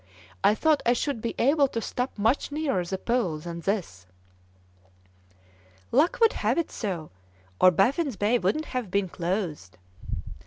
I 0.43 0.55
thought 0.55 0.81
I 0.83 0.93
should 0.93 1.21
be 1.21 1.35
able 1.37 1.67
to 1.67 1.79
stop 1.79 2.17
much 2.17 2.51
nearer 2.51 2.83
the 2.83 2.97
Pole 2.97 3.37
than 3.37 3.59
this!" 3.59 4.07
"Luck 5.91 6.17
would 6.19 6.33
have 6.33 6.57
it 6.57 6.71
so, 6.71 7.11
or 7.59 7.69
Baffin's 7.69 8.15
Bay 8.15 8.39
wouldn't 8.39 8.65
have 8.73 8.89
been 8.89 9.07
closed." 9.09 9.77